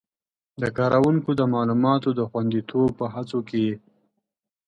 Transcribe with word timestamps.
د 0.61 0.63
کاروونکو 0.77 1.29
د 1.39 1.41
معلوماتو 1.53 2.09
د 2.19 2.21
خوندیتوب 2.29 2.89
په 2.99 3.05
هڅو 3.13 3.39
کې 3.47 3.59
یې 3.67 3.75